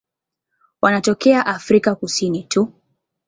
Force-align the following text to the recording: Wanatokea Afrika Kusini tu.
Wanatokea 0.81 1.45
Afrika 1.45 1.95
Kusini 1.95 2.43
tu. 2.43 2.73